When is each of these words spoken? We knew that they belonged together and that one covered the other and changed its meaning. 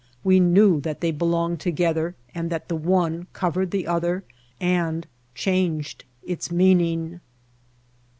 We 0.23 0.39
knew 0.39 0.81
that 0.81 0.99
they 1.01 1.11
belonged 1.11 1.59
together 1.59 2.15
and 2.33 2.49
that 2.49 2.71
one 2.71 3.27
covered 3.33 3.69
the 3.69 3.85
other 3.85 4.23
and 4.59 5.05
changed 5.35 6.05
its 6.23 6.49
meaning. 6.49 7.19